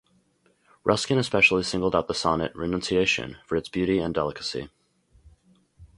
[0.83, 4.71] Ruskin especially singled out the sonnet "Renunciation" for its beauty and delicacy.